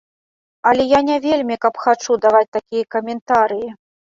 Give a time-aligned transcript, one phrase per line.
[0.69, 3.69] Але я не вельмі каб хачу даваць такія каментарыі.